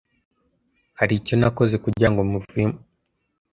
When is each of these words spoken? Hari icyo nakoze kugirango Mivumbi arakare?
Hari 0.99 1.13
icyo 1.19 1.33
nakoze 1.39 1.75
kugirango 1.83 2.19
Mivumbi 2.29 2.61
arakare? 2.63 2.83